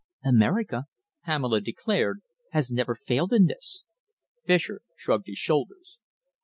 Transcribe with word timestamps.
"America," 0.25 0.85
Pamela 1.25 1.61
declared, 1.61 2.21
"has 2.53 2.71
never 2.71 2.95
failed 2.95 3.31
in 3.31 3.45
this." 3.45 3.83
Fischer 4.47 4.81
shrugged 4.97 5.27
his 5.27 5.37
shoulders. 5.37 5.99